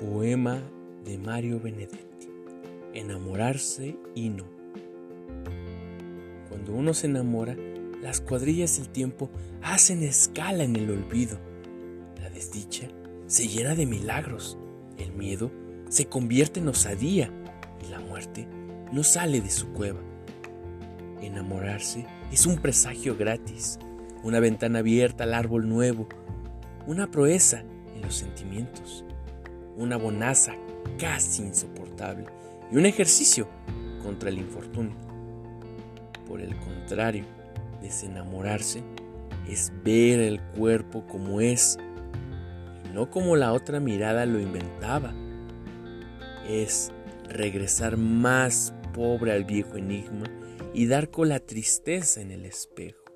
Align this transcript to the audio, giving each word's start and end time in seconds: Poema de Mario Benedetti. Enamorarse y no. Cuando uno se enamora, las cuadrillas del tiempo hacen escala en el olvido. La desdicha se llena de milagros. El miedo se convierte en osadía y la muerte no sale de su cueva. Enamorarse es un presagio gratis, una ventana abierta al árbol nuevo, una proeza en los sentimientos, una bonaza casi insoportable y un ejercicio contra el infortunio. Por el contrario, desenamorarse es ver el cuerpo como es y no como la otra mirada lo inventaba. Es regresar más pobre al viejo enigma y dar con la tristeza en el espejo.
Poema 0.00 0.62
de 1.04 1.18
Mario 1.18 1.58
Benedetti. 1.58 2.28
Enamorarse 2.94 3.96
y 4.14 4.28
no. 4.28 4.44
Cuando 6.48 6.72
uno 6.72 6.94
se 6.94 7.08
enamora, 7.08 7.56
las 8.00 8.20
cuadrillas 8.20 8.78
del 8.78 8.90
tiempo 8.90 9.28
hacen 9.60 10.04
escala 10.04 10.62
en 10.62 10.76
el 10.76 10.88
olvido. 10.90 11.40
La 12.20 12.30
desdicha 12.30 12.88
se 13.26 13.48
llena 13.48 13.74
de 13.74 13.86
milagros. 13.86 14.56
El 14.98 15.12
miedo 15.14 15.50
se 15.88 16.06
convierte 16.06 16.60
en 16.60 16.68
osadía 16.68 17.30
y 17.84 17.90
la 17.90 17.98
muerte 17.98 18.46
no 18.92 19.02
sale 19.02 19.40
de 19.40 19.50
su 19.50 19.72
cueva. 19.72 20.00
Enamorarse 21.20 22.06
es 22.30 22.46
un 22.46 22.58
presagio 22.58 23.16
gratis, 23.16 23.80
una 24.22 24.38
ventana 24.38 24.78
abierta 24.78 25.24
al 25.24 25.34
árbol 25.34 25.68
nuevo, 25.68 26.08
una 26.86 27.10
proeza 27.10 27.64
en 27.96 28.02
los 28.02 28.14
sentimientos, 28.14 29.04
una 29.78 29.96
bonaza 29.96 30.54
casi 30.98 31.42
insoportable 31.42 32.26
y 32.70 32.76
un 32.76 32.84
ejercicio 32.84 33.48
contra 34.02 34.28
el 34.28 34.38
infortunio. 34.38 34.96
Por 36.26 36.40
el 36.40 36.54
contrario, 36.56 37.24
desenamorarse 37.80 38.82
es 39.48 39.72
ver 39.84 40.20
el 40.20 40.40
cuerpo 40.40 41.06
como 41.06 41.40
es 41.40 41.78
y 42.84 42.94
no 42.94 43.10
como 43.10 43.36
la 43.36 43.52
otra 43.52 43.80
mirada 43.80 44.26
lo 44.26 44.40
inventaba. 44.40 45.14
Es 46.46 46.92
regresar 47.28 47.96
más 47.96 48.74
pobre 48.92 49.32
al 49.32 49.44
viejo 49.44 49.76
enigma 49.76 50.26
y 50.74 50.86
dar 50.86 51.10
con 51.10 51.28
la 51.28 51.38
tristeza 51.38 52.20
en 52.20 52.32
el 52.32 52.44
espejo. 52.44 53.07